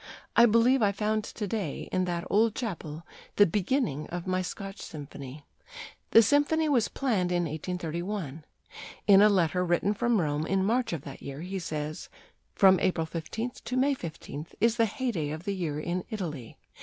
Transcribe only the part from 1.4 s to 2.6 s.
day in that old